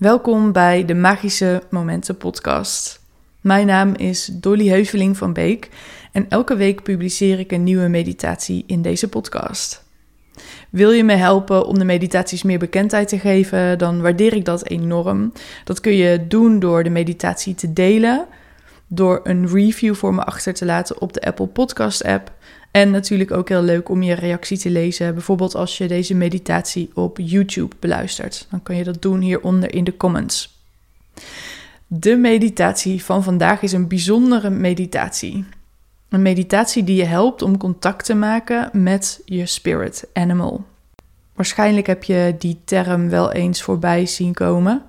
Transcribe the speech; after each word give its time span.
Welkom 0.00 0.52
bij 0.52 0.84
de 0.84 0.94
Magische 0.94 1.62
Momenten 1.70 2.16
podcast. 2.16 3.00
Mijn 3.40 3.66
naam 3.66 3.94
is 3.94 4.26
Dolly 4.26 4.68
Heuveling 4.68 5.16
van 5.16 5.32
Beek 5.32 5.68
en 6.12 6.26
elke 6.28 6.56
week 6.56 6.82
publiceer 6.82 7.38
ik 7.38 7.52
een 7.52 7.64
nieuwe 7.64 7.88
meditatie 7.88 8.64
in 8.66 8.82
deze 8.82 9.08
podcast. 9.08 9.84
Wil 10.70 10.90
je 10.90 11.04
me 11.04 11.12
helpen 11.12 11.66
om 11.66 11.78
de 11.78 11.84
meditaties 11.84 12.42
meer 12.42 12.58
bekendheid 12.58 13.08
te 13.08 13.18
geven, 13.18 13.78
dan 13.78 14.00
waardeer 14.00 14.32
ik 14.32 14.44
dat 14.44 14.68
enorm. 14.68 15.32
Dat 15.64 15.80
kun 15.80 15.96
je 15.96 16.26
doen 16.26 16.58
door 16.58 16.82
de 16.82 16.90
meditatie 16.90 17.54
te 17.54 17.72
delen, 17.72 18.26
door 18.86 19.20
een 19.22 19.48
review 19.48 19.94
voor 19.94 20.14
me 20.14 20.24
achter 20.24 20.54
te 20.54 20.64
laten 20.64 21.00
op 21.00 21.12
de 21.12 21.20
Apple 21.20 21.46
Podcast 21.46 22.04
app 22.04 22.32
en 22.70 22.90
natuurlijk 22.90 23.30
ook 23.30 23.48
heel 23.48 23.62
leuk 23.62 23.88
om 23.88 24.02
je 24.02 24.14
reactie 24.14 24.58
te 24.58 24.70
lezen. 24.70 25.14
Bijvoorbeeld 25.14 25.54
als 25.54 25.78
je 25.78 25.88
deze 25.88 26.14
meditatie 26.14 26.90
op 26.94 27.18
YouTube 27.22 27.76
beluistert. 27.78 28.46
Dan 28.50 28.62
kan 28.62 28.76
je 28.76 28.84
dat 28.84 29.02
doen 29.02 29.20
hieronder 29.20 29.74
in 29.74 29.84
de 29.84 29.96
comments. 29.96 30.58
De 31.86 32.16
meditatie 32.16 33.04
van 33.04 33.22
vandaag 33.22 33.62
is 33.62 33.72
een 33.72 33.88
bijzondere 33.88 34.50
meditatie. 34.50 35.44
Een 36.08 36.22
meditatie 36.22 36.84
die 36.84 36.96
je 36.96 37.04
helpt 37.04 37.42
om 37.42 37.58
contact 37.58 38.04
te 38.04 38.14
maken 38.14 38.70
met 38.72 39.22
je 39.24 39.46
spirit 39.46 40.06
animal. 40.12 40.64
Waarschijnlijk 41.34 41.86
heb 41.86 42.04
je 42.04 42.34
die 42.38 42.60
term 42.64 43.08
wel 43.08 43.32
eens 43.32 43.62
voorbij 43.62 44.06
zien 44.06 44.34
komen. 44.34 44.82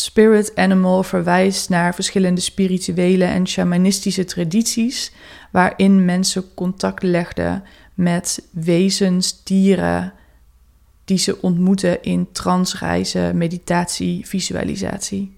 Spirit 0.00 0.52
animal 0.54 1.02
verwijst 1.02 1.68
naar 1.68 1.94
verschillende 1.94 2.40
spirituele 2.40 3.24
en 3.24 3.46
shamanistische 3.46 4.24
tradities 4.24 5.12
waarin 5.50 6.04
mensen 6.04 6.54
contact 6.54 7.02
legden 7.02 7.64
met 7.94 8.48
wezens, 8.50 9.44
dieren 9.44 10.12
die 11.04 11.18
ze 11.18 11.42
ontmoeten 11.42 12.02
in 12.02 12.32
transreizen, 12.32 13.38
meditatie, 13.38 14.26
visualisatie. 14.26 15.36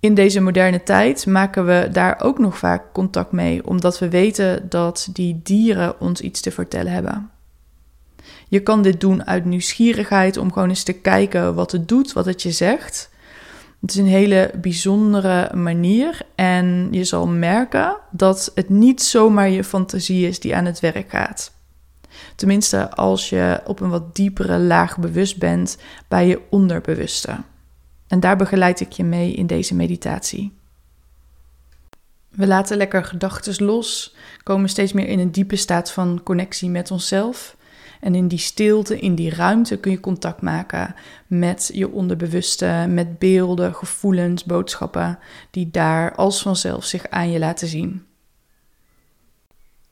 In 0.00 0.14
deze 0.14 0.40
moderne 0.40 0.82
tijd 0.82 1.26
maken 1.26 1.66
we 1.66 1.88
daar 1.92 2.20
ook 2.22 2.38
nog 2.38 2.58
vaak 2.58 2.92
contact 2.92 3.32
mee, 3.32 3.66
omdat 3.66 3.98
we 3.98 4.08
weten 4.08 4.68
dat 4.68 5.08
die 5.12 5.40
dieren 5.42 6.00
ons 6.00 6.20
iets 6.20 6.40
te 6.40 6.50
vertellen 6.50 6.92
hebben. 6.92 7.30
Je 8.54 8.60
kan 8.60 8.82
dit 8.82 9.00
doen 9.00 9.26
uit 9.26 9.44
nieuwsgierigheid 9.44 10.36
om 10.36 10.52
gewoon 10.52 10.68
eens 10.68 10.82
te 10.82 10.92
kijken 10.92 11.54
wat 11.54 11.72
het 11.72 11.88
doet, 11.88 12.12
wat 12.12 12.24
het 12.24 12.42
je 12.42 12.50
zegt. 12.50 13.10
Het 13.80 13.90
is 13.90 13.96
een 13.96 14.06
hele 14.06 14.50
bijzondere 14.60 15.56
manier 15.56 16.20
en 16.34 16.88
je 16.90 17.04
zal 17.04 17.26
merken 17.26 17.96
dat 18.10 18.52
het 18.54 18.68
niet 18.68 19.02
zomaar 19.02 19.50
je 19.50 19.64
fantasie 19.64 20.26
is 20.26 20.40
die 20.40 20.56
aan 20.56 20.64
het 20.64 20.80
werk 20.80 21.10
gaat. 21.10 21.52
Tenminste, 22.36 22.90
als 22.90 23.28
je 23.28 23.60
op 23.64 23.80
een 23.80 23.90
wat 23.90 24.14
diepere 24.14 24.58
laag 24.58 24.98
bewust 24.98 25.38
bent 25.38 25.78
bij 26.08 26.26
je 26.26 26.40
onderbewuste. 26.50 27.36
En 28.06 28.20
daar 28.20 28.36
begeleid 28.36 28.80
ik 28.80 28.92
je 28.92 29.04
mee 29.04 29.32
in 29.32 29.46
deze 29.46 29.74
meditatie. 29.74 30.52
We 32.28 32.46
laten 32.46 32.76
lekker 32.76 33.04
gedachten 33.04 33.64
los, 33.64 34.14
komen 34.42 34.68
steeds 34.68 34.92
meer 34.92 35.08
in 35.08 35.18
een 35.18 35.32
diepe 35.32 35.56
staat 35.56 35.90
van 35.90 36.20
connectie 36.22 36.70
met 36.70 36.90
onszelf 36.90 37.56
en 38.04 38.14
in 38.14 38.28
die 38.28 38.38
stilte, 38.38 38.98
in 38.98 39.14
die 39.14 39.34
ruimte 39.34 39.76
kun 39.76 39.90
je 39.90 40.00
contact 40.00 40.42
maken 40.42 40.94
met 41.26 41.70
je 41.72 41.90
onderbewuste, 41.90 42.86
met 42.88 43.18
beelden, 43.18 43.74
gevoelens, 43.74 44.44
boodschappen 44.44 45.18
die 45.50 45.70
daar 45.70 46.14
als 46.14 46.42
vanzelf 46.42 46.84
zich 46.84 47.08
aan 47.08 47.30
je 47.30 47.38
laten 47.38 47.68
zien. 47.68 48.06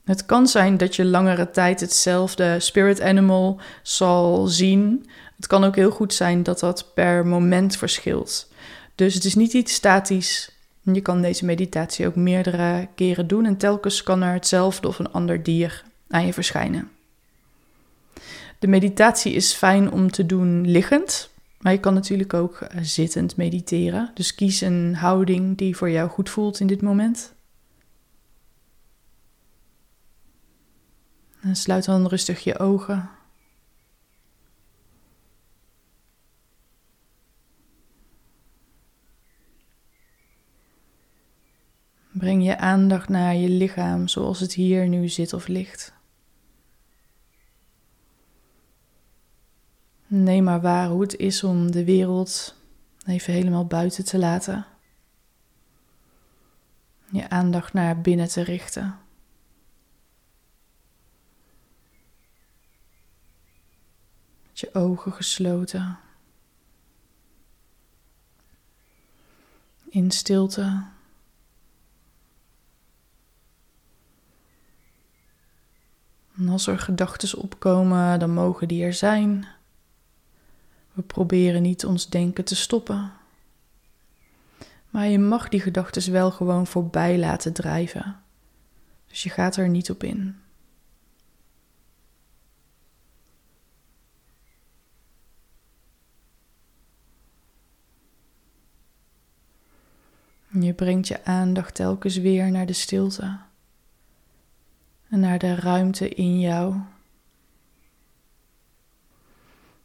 Het 0.03 0.25
kan 0.25 0.47
zijn 0.47 0.77
dat 0.77 0.95
je 0.95 1.05
langere 1.05 1.49
tijd 1.49 1.79
hetzelfde 1.79 2.59
spirit 2.59 3.01
animal 3.01 3.59
zal 3.81 4.47
zien. 4.47 5.05
Het 5.35 5.47
kan 5.47 5.63
ook 5.63 5.75
heel 5.75 5.91
goed 5.91 6.13
zijn 6.13 6.43
dat 6.43 6.59
dat 6.59 6.93
per 6.93 7.25
moment 7.25 7.77
verschilt. 7.77 8.51
Dus 8.95 9.13
het 9.13 9.25
is 9.25 9.35
niet 9.35 9.53
iets 9.53 9.73
statisch. 9.73 10.51
Je 10.81 11.01
kan 11.01 11.21
deze 11.21 11.45
meditatie 11.45 12.07
ook 12.07 12.15
meerdere 12.15 12.87
keren 12.95 13.27
doen 13.27 13.45
en 13.45 13.57
telkens 13.57 14.03
kan 14.03 14.21
er 14.21 14.33
hetzelfde 14.33 14.87
of 14.87 14.99
een 14.99 15.11
ander 15.11 15.43
dier 15.43 15.83
aan 16.09 16.25
je 16.25 16.33
verschijnen. 16.33 16.91
De 18.63 18.69
meditatie 18.69 19.33
is 19.33 19.53
fijn 19.53 19.91
om 19.91 20.11
te 20.11 20.25
doen 20.25 20.67
liggend, 20.67 21.29
maar 21.59 21.71
je 21.71 21.79
kan 21.79 21.93
natuurlijk 21.93 22.33
ook 22.33 22.61
eh, 22.61 22.81
zittend 22.81 23.35
mediteren. 23.37 24.11
Dus 24.13 24.35
kies 24.35 24.61
een 24.61 24.95
houding 24.95 25.57
die 25.57 25.77
voor 25.77 25.89
jou 25.89 26.09
goed 26.09 26.29
voelt 26.29 26.59
in 26.59 26.67
dit 26.67 26.81
moment. 26.81 27.33
En 31.41 31.55
sluit 31.55 31.85
dan 31.85 32.07
rustig 32.07 32.43
je 32.43 32.59
ogen. 32.59 33.09
Breng 42.11 42.45
je 42.45 42.57
aandacht 42.57 43.09
naar 43.09 43.35
je 43.35 43.49
lichaam 43.49 44.07
zoals 44.07 44.39
het 44.39 44.53
hier 44.53 44.87
nu 44.87 45.09
zit 45.09 45.33
of 45.33 45.47
ligt. 45.47 45.92
Neem 50.15 50.43
maar 50.43 50.61
waar 50.61 50.89
hoe 50.89 51.01
het 51.01 51.15
is 51.15 51.43
om 51.43 51.71
de 51.71 51.83
wereld 51.83 52.55
even 53.05 53.33
helemaal 53.33 53.65
buiten 53.65 54.05
te 54.05 54.17
laten. 54.17 54.65
Je 57.11 57.29
aandacht 57.29 57.73
naar 57.73 58.01
binnen 58.01 58.27
te 58.27 58.41
richten. 58.41 58.99
Met 64.47 64.59
je 64.59 64.73
ogen 64.73 65.11
gesloten. 65.13 65.97
In 69.89 70.11
stilte. 70.11 70.83
En 76.35 76.49
als 76.49 76.67
er 76.67 76.79
gedachten 76.79 77.39
opkomen, 77.39 78.19
dan 78.19 78.33
mogen 78.33 78.67
die 78.67 78.83
er 78.83 78.93
zijn. 78.93 79.47
We 80.93 81.01
proberen 81.01 81.61
niet 81.61 81.85
ons 81.85 82.09
denken 82.09 82.43
te 82.43 82.55
stoppen. 82.55 83.11
Maar 84.89 85.07
je 85.07 85.19
mag 85.19 85.49
die 85.49 85.61
gedachten 85.61 86.11
wel 86.11 86.31
gewoon 86.31 86.67
voorbij 86.67 87.17
laten 87.17 87.53
drijven. 87.53 88.19
Dus 89.07 89.23
je 89.23 89.29
gaat 89.29 89.55
er 89.55 89.69
niet 89.69 89.89
op 89.89 90.03
in. 90.03 90.35
Je 100.59 100.73
brengt 100.73 101.07
je 101.07 101.25
aandacht 101.25 101.75
telkens 101.75 102.17
weer 102.17 102.51
naar 102.51 102.65
de 102.65 102.73
stilte 102.73 103.37
en 105.09 105.19
naar 105.19 105.39
de 105.39 105.55
ruimte 105.55 106.09
in 106.09 106.39
jou. 106.39 106.75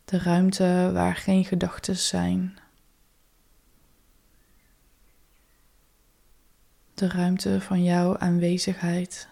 De 0.08 0.18
ruimte 0.18 0.90
waar 0.92 1.16
geen 1.16 1.44
gedachten 1.44 1.96
zijn. 1.96 2.58
De 6.94 7.08
ruimte 7.08 7.60
van 7.60 7.84
jouw 7.84 8.16
aanwezigheid. 8.16 9.28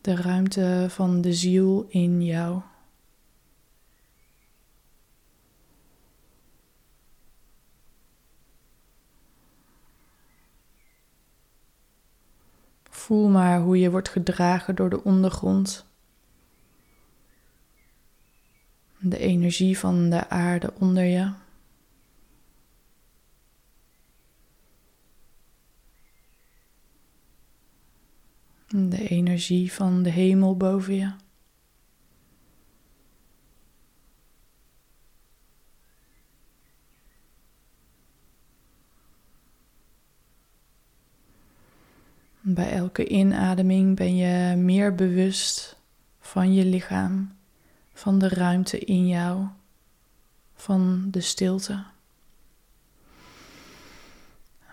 De 0.00 0.16
ruimte 0.16 0.86
van 0.88 1.20
de 1.20 1.32
ziel 1.32 1.86
in 1.88 2.24
jou. 2.24 2.62
Voel 12.90 13.28
maar 13.28 13.60
hoe 13.60 13.78
je 13.78 13.90
wordt 13.90 14.08
gedragen 14.08 14.74
door 14.74 14.90
de 14.90 15.04
ondergrond. 15.04 15.87
De 19.00 19.18
energie 19.18 19.78
van 19.78 20.10
de 20.10 20.28
aarde 20.28 20.72
onder 20.78 21.04
je. 21.04 21.32
De 28.68 29.08
energie 29.08 29.72
van 29.72 30.02
de 30.02 30.10
hemel 30.10 30.56
boven 30.56 30.94
je. 30.94 31.12
Bij 42.40 42.72
elke 42.72 43.08
inademing 43.08 43.96
ben 43.96 44.16
je 44.16 44.56
meer 44.56 44.94
bewust 44.94 45.76
van 46.20 46.54
je 46.54 46.64
lichaam 46.64 47.37
van 47.98 48.18
de 48.18 48.28
ruimte 48.28 48.78
in 48.78 49.08
jou, 49.08 49.46
van 50.54 51.10
de 51.10 51.20
stilte. 51.20 51.84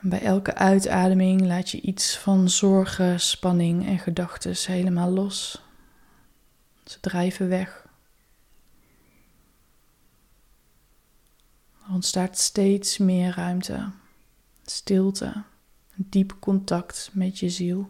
Bij 0.01 0.21
elke 0.21 0.55
uitademing 0.55 1.41
laat 1.41 1.69
je 1.69 1.81
iets 1.81 2.17
van 2.17 2.49
zorgen, 2.49 3.19
spanning 3.19 3.85
en 3.85 3.99
gedachten 3.99 4.55
helemaal 4.73 5.11
los. 5.11 5.61
Ze 6.83 6.99
drijven 6.99 7.49
weg. 7.49 7.83
ontstaat 11.91 12.37
steeds 12.37 12.97
meer 12.97 13.35
ruimte, 13.35 13.89
stilte, 14.65 15.43
diep 15.95 16.35
contact 16.39 17.09
met 17.13 17.39
je 17.39 17.49
ziel. 17.49 17.89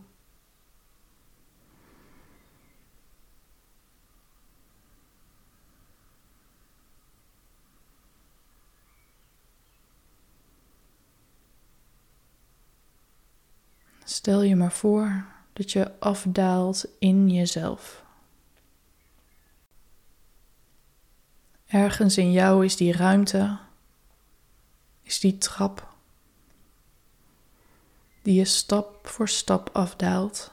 Stel 14.25 14.41
je 14.41 14.55
maar 14.55 14.71
voor 14.71 15.25
dat 15.53 15.71
je 15.71 15.99
afdaalt 15.99 16.85
in 16.99 17.29
jezelf. 17.29 18.05
Ergens 21.65 22.17
in 22.17 22.31
jou 22.31 22.65
is 22.65 22.75
die 22.75 22.91
ruimte, 22.91 23.57
is 25.01 25.19
die 25.19 25.37
trap, 25.37 25.93
die 28.21 28.33
je 28.33 28.45
stap 28.45 29.07
voor 29.07 29.29
stap 29.29 29.69
afdaalt. 29.73 30.51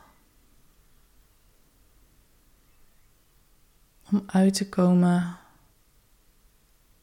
Om 4.10 4.22
uit 4.26 4.54
te 4.54 4.68
komen 4.68 5.38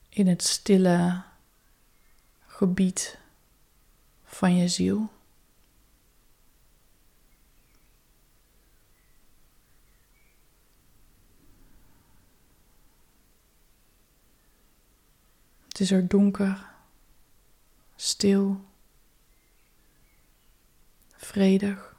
in 0.10 0.27
het 0.27 0.44
stille 0.44 1.24
gebied 2.45 3.18
van 4.24 4.56
je 4.56 4.68
ziel. 4.68 5.10
Het 15.80 15.88
is 15.88 15.98
er 15.98 16.08
donker, 16.08 16.68
stil, 17.96 18.66
vredig. 21.16 21.96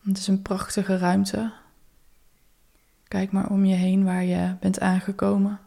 Het 0.00 0.18
is 0.18 0.26
een 0.26 0.42
prachtige 0.42 0.98
ruimte. 0.98 1.52
Kijk 3.08 3.32
maar 3.32 3.50
om 3.50 3.64
je 3.64 3.74
heen 3.74 4.04
waar 4.04 4.24
je 4.24 4.56
bent 4.60 4.80
aangekomen. 4.80 5.60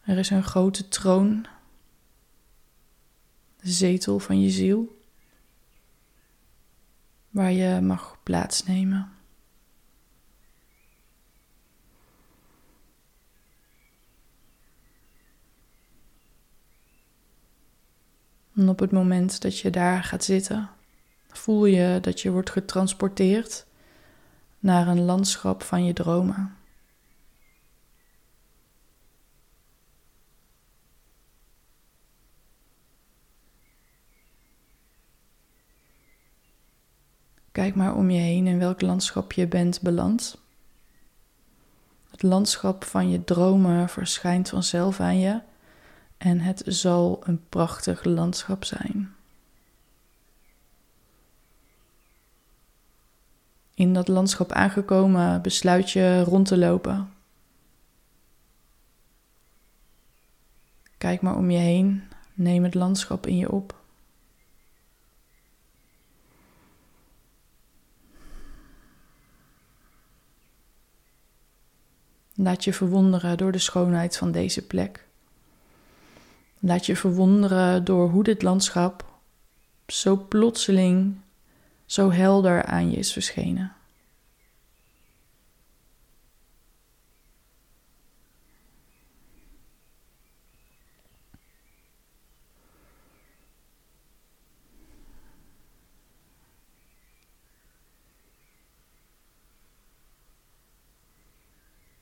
Er 0.00 0.18
is 0.18 0.30
een 0.30 0.44
grote 0.44 0.88
troon, 0.88 1.46
de 3.60 3.70
zetel 3.70 4.18
van 4.18 4.40
je 4.40 4.50
ziel, 4.50 5.02
waar 7.30 7.52
je 7.52 7.80
mag 7.80 8.18
plaatsnemen. 8.22 9.13
En 18.56 18.68
op 18.68 18.78
het 18.78 18.90
moment 18.90 19.42
dat 19.42 19.58
je 19.58 19.70
daar 19.70 20.04
gaat 20.04 20.24
zitten, 20.24 20.70
voel 21.28 21.64
je 21.64 21.98
dat 22.00 22.20
je 22.20 22.30
wordt 22.30 22.50
getransporteerd 22.50 23.66
naar 24.58 24.88
een 24.88 25.04
landschap 25.04 25.62
van 25.62 25.84
je 25.84 25.92
dromen. 25.92 26.56
Kijk 37.52 37.74
maar 37.74 37.94
om 37.94 38.10
je 38.10 38.20
heen 38.20 38.46
in 38.46 38.58
welk 38.58 38.80
landschap 38.80 39.32
je 39.32 39.46
bent 39.46 39.80
beland. 39.80 40.38
Het 42.10 42.22
landschap 42.22 42.84
van 42.84 43.10
je 43.10 43.24
dromen 43.24 43.88
verschijnt 43.88 44.48
vanzelf 44.48 45.00
aan 45.00 45.18
je 45.18 45.40
en 46.24 46.40
het 46.40 46.62
zal 46.66 47.20
een 47.24 47.48
prachtig 47.48 48.04
landschap 48.04 48.64
zijn. 48.64 49.14
In 53.74 53.92
dat 53.92 54.08
landschap 54.08 54.52
aangekomen 54.52 55.42
besluit 55.42 55.90
je 55.90 56.22
rond 56.22 56.46
te 56.46 56.56
lopen. 56.56 57.12
Kijk 60.98 61.20
maar 61.22 61.36
om 61.36 61.50
je 61.50 61.58
heen, 61.58 62.02
neem 62.34 62.64
het 62.64 62.74
landschap 62.74 63.26
in 63.26 63.36
je 63.36 63.52
op. 63.52 63.82
Laat 72.34 72.64
je 72.64 72.72
verwonderen 72.72 73.36
door 73.36 73.52
de 73.52 73.58
schoonheid 73.58 74.16
van 74.16 74.32
deze 74.32 74.66
plek. 74.66 75.06
Laat 76.66 76.86
je 76.86 76.96
verwonderen 76.96 77.84
door 77.84 78.10
hoe 78.10 78.22
dit 78.22 78.42
landschap 78.42 79.04
zo 79.86 80.16
plotseling, 80.16 81.16
zo 81.86 82.10
helder 82.10 82.64
aan 82.64 82.90
je 82.90 82.96
is 82.96 83.12
verschenen. 83.12 83.72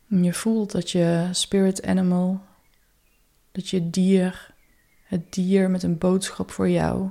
je 0.06 0.32
voelt 0.32 0.72
dat 0.72 0.90
je 0.90 1.28
spirit 1.32 1.86
animal, 1.86 2.40
dat 3.52 3.68
je 3.68 3.90
dier, 3.90 4.51
het 5.12 5.32
dier 5.32 5.70
met 5.70 5.82
een 5.82 5.98
boodschap 5.98 6.50
voor 6.50 6.68
jou, 6.68 7.10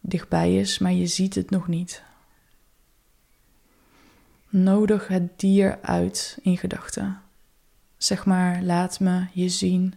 dichtbij 0.00 0.56
is, 0.56 0.78
maar 0.78 0.92
je 0.92 1.06
ziet 1.06 1.34
het 1.34 1.50
nog 1.50 1.68
niet. 1.68 2.02
Nodig 4.48 5.08
het 5.08 5.38
dier 5.38 5.78
uit 5.82 6.38
in 6.42 6.56
gedachten. 6.56 7.22
Zeg 7.96 8.26
maar, 8.26 8.62
laat 8.62 9.00
me 9.00 9.26
je 9.32 9.48
zien. 9.48 9.94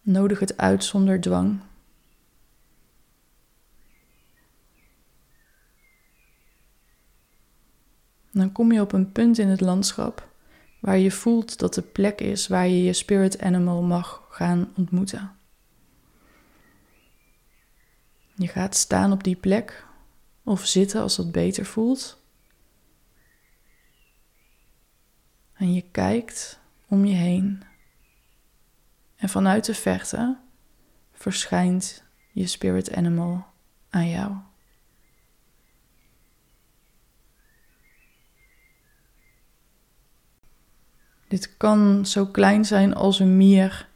Nodig 0.00 0.40
het 0.40 0.56
uit 0.56 0.84
zonder 0.84 1.20
dwang. 1.20 1.60
dan 8.30 8.52
kom 8.52 8.72
je 8.72 8.80
op 8.80 8.92
een 8.92 9.12
punt 9.12 9.38
in 9.38 9.48
het 9.48 9.60
landschap 9.60 10.25
waar 10.86 10.98
je 10.98 11.10
voelt 11.10 11.58
dat 11.58 11.74
de 11.74 11.82
plek 11.82 12.20
is 12.20 12.46
waar 12.46 12.68
je 12.68 12.82
je 12.82 12.92
spirit 12.92 13.40
animal 13.40 13.82
mag 13.82 14.26
gaan 14.30 14.72
ontmoeten. 14.76 15.36
Je 18.34 18.48
gaat 18.48 18.74
staan 18.74 19.12
op 19.12 19.24
die 19.24 19.36
plek 19.36 19.86
of 20.44 20.66
zitten 20.66 21.00
als 21.00 21.16
dat 21.16 21.32
beter 21.32 21.64
voelt. 21.64 22.22
En 25.52 25.74
je 25.74 25.84
kijkt 25.90 26.60
om 26.88 27.04
je 27.04 27.14
heen. 27.14 27.62
En 29.16 29.28
vanuit 29.28 29.64
de 29.64 29.74
verte 29.74 30.38
verschijnt 31.12 32.04
je 32.32 32.46
spirit 32.46 32.94
animal 32.94 33.46
aan 33.90 34.08
jou. 34.08 34.36
Dit 41.28 41.56
kan 41.56 42.06
zo 42.06 42.26
klein 42.26 42.64
zijn 42.64 42.94
als 42.94 43.18
een 43.18 43.36
mier, 43.36 43.88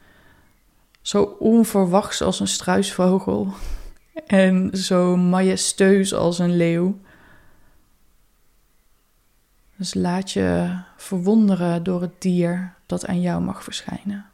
zo 1.02 1.22
onverwachts 1.22 2.22
als 2.22 2.40
een 2.40 2.48
struisvogel 2.48 3.52
en 4.26 4.70
zo 4.76 5.16
majesteus 5.16 6.14
als 6.14 6.38
een 6.38 6.56
leeuw. 6.56 6.98
Dus 9.76 9.94
laat 9.94 10.30
je 10.30 10.78
verwonderen 10.96 11.82
door 11.82 12.00
het 12.00 12.20
dier 12.20 12.74
dat 12.86 13.06
aan 13.06 13.20
jou 13.20 13.42
mag 13.42 13.64
verschijnen 13.64 14.26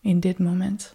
in 0.00 0.20
dit 0.20 0.38
moment. 0.38 0.94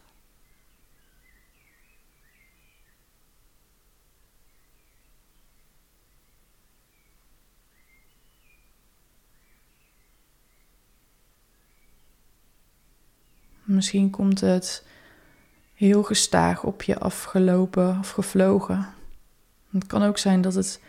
Misschien 13.65 14.09
komt 14.09 14.41
het 14.41 14.85
heel 15.73 16.03
gestaag 16.03 16.63
op 16.63 16.81
je 16.83 16.99
afgelopen 16.99 17.99
of 17.99 18.09
gevlogen. 18.09 18.87
Het 19.71 19.85
kan 19.87 20.03
ook 20.03 20.17
zijn 20.17 20.41
dat 20.41 20.53
het 20.53 20.81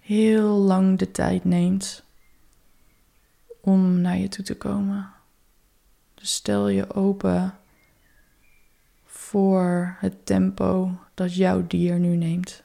heel 0.00 0.48
lang 0.48 0.98
de 0.98 1.10
tijd 1.10 1.44
neemt 1.44 2.02
om 3.60 4.00
naar 4.00 4.16
je 4.16 4.28
toe 4.28 4.44
te 4.44 4.56
komen. 4.56 5.10
Dus 6.14 6.32
stel 6.32 6.68
je 6.68 6.94
open 6.94 7.54
voor 9.04 9.96
het 9.98 10.26
tempo 10.26 10.90
dat 11.14 11.34
jouw 11.34 11.66
dier 11.66 11.98
nu 11.98 12.16
neemt. 12.16 12.62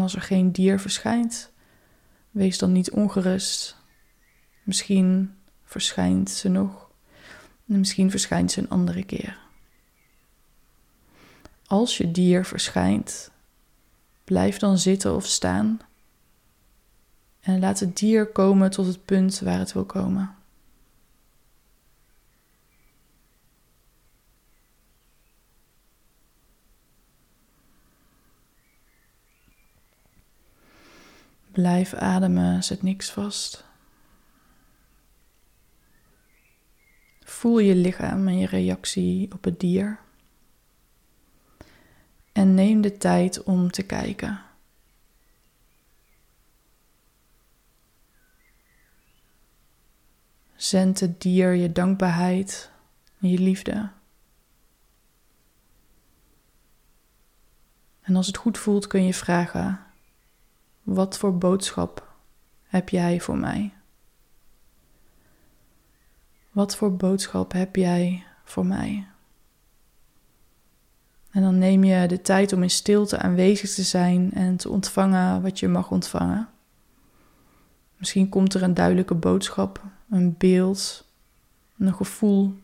Als 0.00 0.14
er 0.14 0.22
geen 0.22 0.52
dier 0.52 0.80
verschijnt, 0.80 1.52
wees 2.30 2.58
dan 2.58 2.72
niet 2.72 2.90
ongerust. 2.90 3.76
Misschien 4.62 5.34
verschijnt 5.64 6.30
ze 6.30 6.48
nog. 6.48 6.90
En 7.68 7.78
misschien 7.78 8.10
verschijnt 8.10 8.52
ze 8.52 8.60
een 8.60 8.70
andere 8.70 9.04
keer. 9.04 9.38
Als 11.66 11.96
je 11.96 12.10
dier 12.10 12.44
verschijnt, 12.44 13.30
blijf 14.24 14.58
dan 14.58 14.78
zitten 14.78 15.14
of 15.14 15.26
staan 15.26 15.80
en 17.40 17.60
laat 17.60 17.80
het 17.80 17.96
dier 17.96 18.26
komen 18.26 18.70
tot 18.70 18.86
het 18.86 19.04
punt 19.04 19.40
waar 19.40 19.58
het 19.58 19.72
wil 19.72 19.84
komen. 19.84 20.34
Blijf 31.56 31.94
ademen, 31.94 32.64
zet 32.64 32.82
niks 32.82 33.10
vast. 33.10 33.64
Voel 37.20 37.58
je 37.58 37.74
lichaam 37.74 38.28
en 38.28 38.38
je 38.38 38.46
reactie 38.46 39.32
op 39.32 39.44
het 39.44 39.60
dier. 39.60 40.00
En 42.32 42.54
neem 42.54 42.80
de 42.80 42.96
tijd 42.96 43.42
om 43.42 43.70
te 43.70 43.82
kijken. 43.82 44.42
Zend 50.54 51.00
het 51.00 51.20
dier 51.20 51.52
je 51.52 51.72
dankbaarheid 51.72 52.70
je 53.18 53.38
liefde. 53.38 53.90
En 58.00 58.16
als 58.16 58.26
het 58.26 58.36
goed 58.36 58.58
voelt 58.58 58.86
kun 58.86 59.04
je 59.04 59.14
vragen: 59.14 59.85
wat 60.86 61.18
voor 61.18 61.38
boodschap 61.38 62.14
heb 62.62 62.88
jij 62.88 63.20
voor 63.20 63.38
mij? 63.38 63.72
Wat 66.50 66.76
voor 66.76 66.96
boodschap 66.96 67.52
heb 67.52 67.76
jij 67.76 68.24
voor 68.44 68.66
mij? 68.66 69.06
En 71.30 71.42
dan 71.42 71.58
neem 71.58 71.84
je 71.84 72.08
de 72.08 72.22
tijd 72.22 72.52
om 72.52 72.62
in 72.62 72.70
stilte 72.70 73.18
aanwezig 73.18 73.74
te 73.74 73.82
zijn 73.82 74.32
en 74.32 74.56
te 74.56 74.68
ontvangen 74.68 75.42
wat 75.42 75.58
je 75.58 75.68
mag 75.68 75.90
ontvangen. 75.90 76.48
Misschien 77.96 78.28
komt 78.28 78.54
er 78.54 78.62
een 78.62 78.74
duidelijke 78.74 79.14
boodschap, 79.14 79.82
een 80.10 80.34
beeld, 80.38 81.06
een 81.78 81.94
gevoel. 81.94 82.54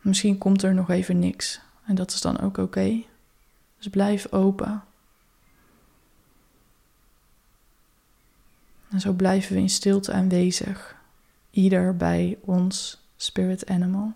Misschien 0.00 0.38
komt 0.38 0.62
er 0.62 0.74
nog 0.74 0.90
even 0.90 1.18
niks 1.18 1.60
en 1.86 1.94
dat 1.94 2.12
is 2.12 2.20
dan 2.20 2.40
ook 2.40 2.58
oké. 2.58 3.04
Dus 3.76 3.88
blijf 3.88 4.32
open. 4.32 4.84
En 8.88 9.00
zo 9.00 9.12
blijven 9.12 9.54
we 9.54 9.60
in 9.60 9.70
stilte 9.70 10.12
aanwezig, 10.12 10.96
ieder 11.50 11.96
bij 11.96 12.38
ons 12.40 13.00
spirit 13.16 13.66
animal. 13.66 14.12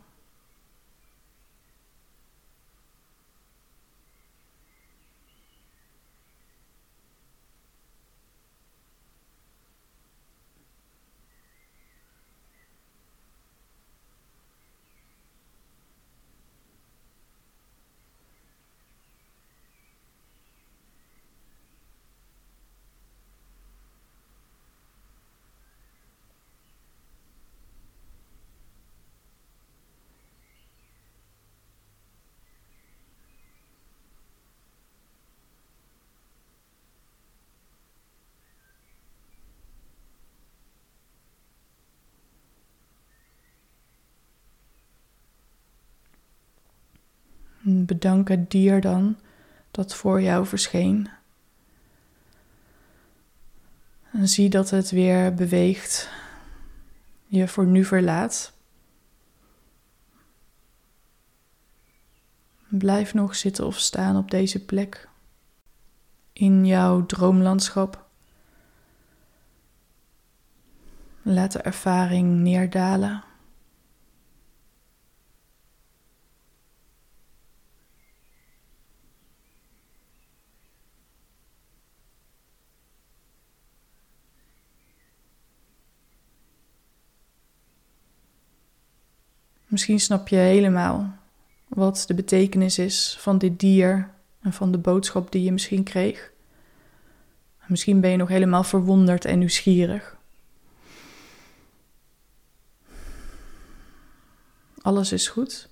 Bedank 47.70 48.28
het 48.28 48.50
dier 48.50 48.80
dan 48.80 49.16
dat 49.70 49.94
voor 49.94 50.22
jou 50.22 50.46
verscheen. 50.46 51.08
En 54.12 54.28
zie 54.28 54.50
dat 54.50 54.70
het 54.70 54.90
weer 54.90 55.34
beweegt, 55.34 56.10
je 57.26 57.48
voor 57.48 57.66
nu 57.66 57.84
verlaat. 57.84 58.52
Blijf 62.68 63.14
nog 63.14 63.36
zitten 63.36 63.66
of 63.66 63.78
staan 63.78 64.16
op 64.16 64.30
deze 64.30 64.64
plek 64.64 65.08
in 66.32 66.66
jouw 66.66 67.06
droomlandschap. 67.06 68.08
Laat 71.22 71.52
de 71.52 71.58
ervaring 71.58 72.34
neerdalen. 72.34 73.24
Misschien 89.70 90.00
snap 90.00 90.28
je 90.28 90.36
helemaal 90.36 91.14
wat 91.68 92.04
de 92.06 92.14
betekenis 92.14 92.78
is 92.78 93.16
van 93.18 93.38
dit 93.38 93.60
dier 93.60 94.10
en 94.40 94.52
van 94.52 94.72
de 94.72 94.78
boodschap 94.78 95.32
die 95.32 95.42
je 95.42 95.52
misschien 95.52 95.82
kreeg. 95.82 96.32
Misschien 97.66 98.00
ben 98.00 98.10
je 98.10 98.16
nog 98.16 98.28
helemaal 98.28 98.64
verwonderd 98.64 99.24
en 99.24 99.38
nieuwsgierig. 99.38 100.16
Alles 104.82 105.12
is 105.12 105.28
goed. 105.28 105.68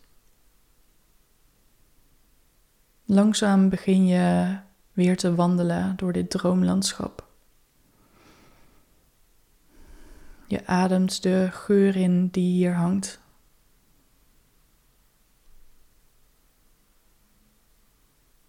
Langzaam 3.05 3.69
begin 3.69 4.07
je 4.07 4.57
weer 4.93 5.17
te 5.17 5.35
wandelen 5.35 5.97
door 5.97 6.13
dit 6.13 6.31
droomlandschap. 6.31 7.27
Je 10.47 10.67
ademt 10.67 11.23
de 11.23 11.49
geur 11.51 11.97
in 11.97 12.29
die 12.29 12.53
hier 12.53 12.75
hangt. 12.75 13.21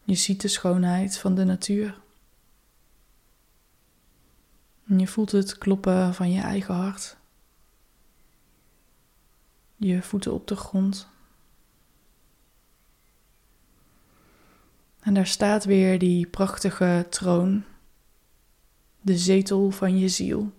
Je 0.10 0.16
ziet 0.16 0.42
de 0.42 0.48
schoonheid 0.48 1.18
van 1.18 1.36
de 1.36 1.44
natuur. 1.44 2.02
En 4.88 5.00
je 5.00 5.08
voelt 5.08 5.32
het 5.32 5.58
kloppen 5.58 6.14
van 6.14 6.32
je 6.32 6.42
eigen 6.42 6.74
hart. 6.76 7.18
Je 9.76 10.02
voeten 10.02 10.34
op 10.34 10.48
de 10.48 10.56
grond. 10.56 11.08
En 15.00 15.14
daar 15.14 15.28
staat 15.28 15.66
weer 15.66 16.00
die 16.00 16.28
prachtige 16.28 17.08
troon, 17.10 17.64
de 19.02 19.18
zetel 19.18 19.72
van 19.72 19.98
je 19.98 20.10
ziel. 20.10 20.52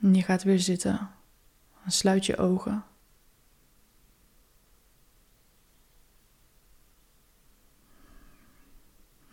En 0.00 0.14
je 0.14 0.22
gaat 0.22 0.42
weer 0.42 0.60
zitten 0.60 1.10
en 1.84 1.90
sluit 1.90 2.26
je 2.26 2.36
ogen. 2.36 2.84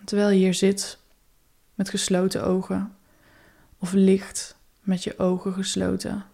Terwijl 0.08 0.30
je 0.30 0.36
hier 0.36 0.54
zit 0.54 0.98
met 1.74 1.88
gesloten 1.88 2.44
ogen 2.44 2.96
of 3.78 3.92
ligt 3.92 4.56
met 4.80 5.04
je 5.04 5.18
ogen 5.18 5.52
gesloten. 5.52 6.24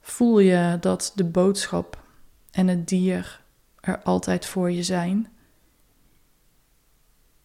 Voel 0.00 0.38
je 0.38 0.76
dat 0.80 1.12
de 1.14 1.24
boodschap 1.24 2.02
en 2.50 2.68
het 2.68 2.88
dier 2.88 3.40
er 3.80 4.02
altijd 4.02 4.46
voor 4.46 4.70
je 4.70 4.82
zijn? 4.82 5.28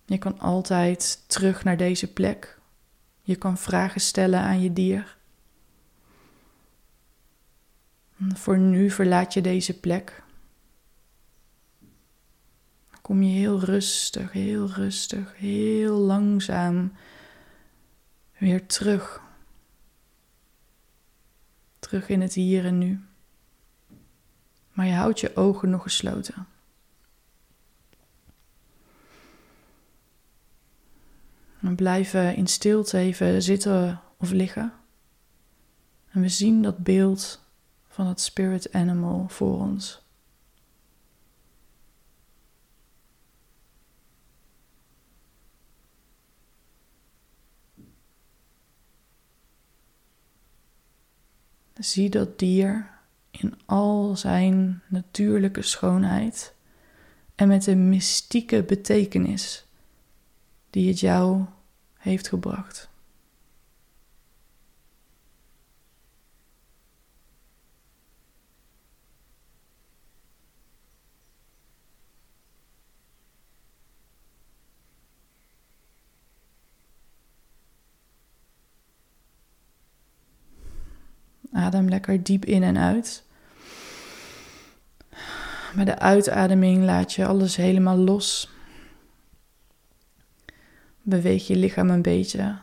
Je 0.06 0.18
kan 0.18 0.40
altijd 0.40 1.24
terug 1.28 1.64
naar 1.64 1.78
deze 1.78 2.14
plek. 2.14 2.60
Je 3.22 3.36
kan 3.36 3.58
vragen 3.58 4.02
stellen 4.02 4.40
aan 4.40 4.62
je 4.62 4.74
dier. 4.74 5.18
voor 8.34 8.58
nu 8.58 8.90
verlaat 8.90 9.34
je 9.34 9.42
deze 9.42 9.80
plek 9.80 10.23
kom 13.04 13.22
je 13.22 13.38
heel 13.38 13.60
rustig, 13.60 14.32
heel 14.32 14.68
rustig, 14.68 15.38
heel 15.38 15.98
langzaam 15.98 16.94
weer 18.38 18.66
terug. 18.66 19.22
Terug 21.80 22.10
in 22.10 22.22
het 22.22 22.34
hier 22.34 22.66
en 22.66 22.78
nu. 22.78 23.02
Maar 24.72 24.86
je 24.86 24.94
houdt 24.94 25.20
je 25.20 25.36
ogen 25.36 25.70
nog 25.70 25.82
gesloten. 25.82 26.48
We 31.60 31.76
blijven 31.76 32.36
in 32.36 32.48
stilte 32.48 32.98
even 32.98 33.42
zitten 33.42 34.02
of 34.18 34.32
liggen. 34.32 34.74
En 36.10 36.22
we 36.22 36.30
zien 36.30 36.62
dat 36.62 36.78
beeld 36.78 37.46
van 37.88 38.08
het 38.08 38.22
spirit 38.22 38.74
animal 38.74 39.28
voor 39.30 39.60
ons. 39.60 40.03
Zie 51.84 52.10
dat 52.10 52.40
dier 52.40 52.90
in 53.32 53.54
al 53.66 54.16
zijn 54.16 54.82
natuurlijke 54.88 55.62
schoonheid 55.62 56.54
en 57.36 57.48
met 57.48 57.64
de 57.64 57.76
mystieke 57.76 58.64
betekenis 58.64 59.66
die 60.70 60.88
het 60.88 61.00
jou 61.00 61.46
heeft 61.98 62.28
gebracht. 62.28 62.90
Adem 81.64 81.90
lekker 81.90 82.24
diep 82.24 82.46
in 82.46 82.64
en 82.64 82.78
uit. 82.78 83.24
Bij 85.76 85.86
de 85.86 86.00
uitademing 86.00 86.84
laat 86.84 87.14
je 87.14 87.26
alles 87.26 87.56
helemaal 87.56 87.98
los. 87.98 88.52
Beweeg 91.02 91.48
je 91.48 91.56
lichaam 91.56 91.90
een 91.90 92.02
beetje. 92.02 92.60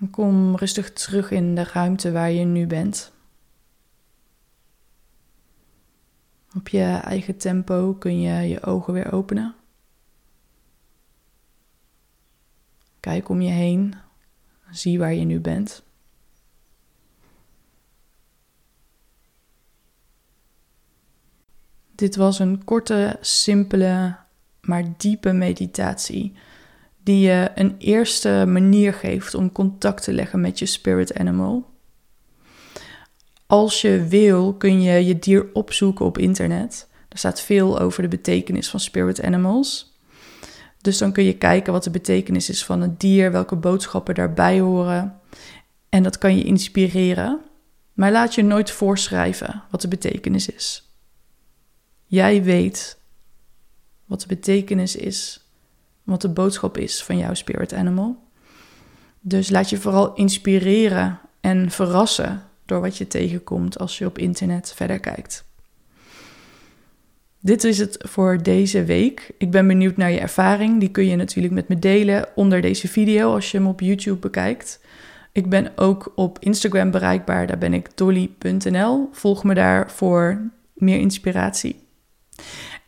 En 0.00 0.10
kom 0.10 0.56
rustig 0.56 0.92
terug 0.92 1.30
in 1.30 1.54
de 1.54 1.64
ruimte 1.64 2.12
waar 2.12 2.30
je 2.30 2.44
nu 2.44 2.66
bent. 2.66 3.12
Op 6.56 6.68
je 6.68 7.00
eigen 7.04 7.36
tempo 7.36 7.94
kun 7.94 8.20
je 8.20 8.48
je 8.48 8.62
ogen 8.62 8.92
weer 8.92 9.12
openen. 9.12 9.54
Kijk 13.00 13.28
om 13.28 13.40
je 13.40 13.50
heen. 13.50 13.94
Zie 14.70 14.98
waar 14.98 15.14
je 15.14 15.24
nu 15.24 15.40
bent. 15.40 15.85
Dit 21.96 22.16
was 22.16 22.38
een 22.38 22.64
korte, 22.64 23.16
simpele, 23.20 24.16
maar 24.60 24.84
diepe 24.96 25.32
meditatie. 25.32 26.32
Die 27.02 27.20
je 27.20 27.50
een 27.54 27.74
eerste 27.78 28.44
manier 28.48 28.94
geeft 28.94 29.34
om 29.34 29.52
contact 29.52 30.02
te 30.02 30.12
leggen 30.12 30.40
met 30.40 30.58
je 30.58 30.66
spirit 30.66 31.18
animal. 31.18 31.64
Als 33.46 33.80
je 33.80 34.06
wil, 34.08 34.54
kun 34.54 34.82
je 34.82 35.06
je 35.06 35.18
dier 35.18 35.46
opzoeken 35.52 36.04
op 36.04 36.18
internet. 36.18 36.88
Er 37.08 37.18
staat 37.18 37.40
veel 37.40 37.78
over 37.78 38.02
de 38.02 38.08
betekenis 38.08 38.68
van 38.68 38.80
spirit 38.80 39.22
animals. 39.22 39.94
Dus 40.80 40.98
dan 40.98 41.12
kun 41.12 41.24
je 41.24 41.36
kijken 41.38 41.72
wat 41.72 41.84
de 41.84 41.90
betekenis 41.90 42.48
is 42.48 42.64
van 42.64 42.80
het 42.80 43.00
dier, 43.00 43.32
welke 43.32 43.56
boodschappen 43.56 44.14
daarbij 44.14 44.60
horen. 44.60 45.20
En 45.88 46.02
dat 46.02 46.18
kan 46.18 46.36
je 46.36 46.44
inspireren. 46.44 47.40
Maar 47.92 48.12
laat 48.12 48.34
je 48.34 48.42
nooit 48.42 48.70
voorschrijven 48.70 49.62
wat 49.70 49.80
de 49.80 49.88
betekenis 49.88 50.48
is. 50.48 50.85
Jij 52.06 52.42
weet 52.42 52.98
wat 54.04 54.20
de 54.20 54.26
betekenis 54.26 54.96
is, 54.96 55.48
wat 56.02 56.20
de 56.20 56.28
boodschap 56.28 56.78
is 56.78 57.02
van 57.02 57.18
jouw 57.18 57.34
spirit 57.34 57.74
animal. 57.74 58.24
Dus 59.20 59.50
laat 59.50 59.70
je 59.70 59.76
vooral 59.76 60.14
inspireren 60.14 61.20
en 61.40 61.70
verrassen 61.70 62.42
door 62.64 62.80
wat 62.80 62.96
je 62.96 63.06
tegenkomt 63.06 63.78
als 63.78 63.98
je 63.98 64.06
op 64.06 64.18
internet 64.18 64.72
verder 64.74 65.00
kijkt. 65.00 65.44
Dit 67.40 67.64
is 67.64 67.78
het 67.78 67.96
voor 68.08 68.42
deze 68.42 68.84
week. 68.84 69.30
Ik 69.38 69.50
ben 69.50 69.66
benieuwd 69.66 69.96
naar 69.96 70.10
je 70.10 70.20
ervaring. 70.20 70.80
Die 70.80 70.90
kun 70.90 71.06
je 71.06 71.16
natuurlijk 71.16 71.54
met 71.54 71.68
me 71.68 71.78
delen 71.78 72.28
onder 72.34 72.60
deze 72.60 72.88
video 72.88 73.32
als 73.34 73.50
je 73.50 73.56
hem 73.58 73.66
op 73.66 73.80
YouTube 73.80 74.18
bekijkt. 74.18 74.80
Ik 75.32 75.48
ben 75.48 75.72
ook 75.76 76.12
op 76.14 76.38
Instagram 76.40 76.90
bereikbaar. 76.90 77.46
Daar 77.46 77.58
ben 77.58 77.74
ik 77.74 77.96
dolly.nl. 77.96 79.08
Volg 79.12 79.44
me 79.44 79.54
daar 79.54 79.90
voor 79.90 80.50
meer 80.74 80.98
inspiratie. 80.98 81.85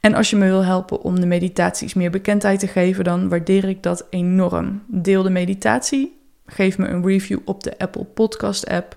En 0.00 0.14
als 0.14 0.30
je 0.30 0.36
me 0.36 0.44
wil 0.44 0.64
helpen 0.64 1.02
om 1.02 1.20
de 1.20 1.26
meditaties 1.26 1.94
meer 1.94 2.10
bekendheid 2.10 2.60
te 2.60 2.66
geven, 2.66 3.04
dan 3.04 3.28
waardeer 3.28 3.64
ik 3.64 3.82
dat 3.82 4.06
enorm. 4.10 4.82
Deel 4.86 5.22
de 5.22 5.30
meditatie, 5.30 6.20
geef 6.46 6.78
me 6.78 6.88
een 6.88 7.06
review 7.06 7.38
op 7.44 7.62
de 7.62 7.78
Apple 7.78 8.04
Podcast 8.04 8.68
app 8.68 8.96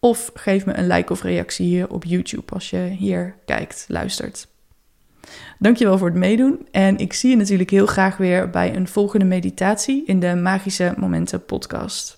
of 0.00 0.30
geef 0.34 0.66
me 0.66 0.76
een 0.76 0.86
like 0.86 1.12
of 1.12 1.22
reactie 1.22 1.66
hier 1.66 1.90
op 1.90 2.04
YouTube 2.04 2.52
als 2.52 2.70
je 2.70 2.78
hier 2.98 3.34
kijkt, 3.44 3.84
luistert. 3.88 4.48
Dankjewel 5.58 5.98
voor 5.98 6.08
het 6.08 6.16
meedoen 6.16 6.66
en 6.70 6.98
ik 6.98 7.12
zie 7.12 7.30
je 7.30 7.36
natuurlijk 7.36 7.70
heel 7.70 7.86
graag 7.86 8.16
weer 8.16 8.50
bij 8.50 8.76
een 8.76 8.88
volgende 8.88 9.24
meditatie 9.24 10.04
in 10.06 10.20
de 10.20 10.34
Magische 10.34 10.94
Momenten 10.96 11.44
podcast. 11.44 12.17